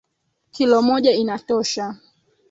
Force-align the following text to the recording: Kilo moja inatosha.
Kilo 0.51 0.81
moja 0.81 1.11
inatosha. 1.11 1.85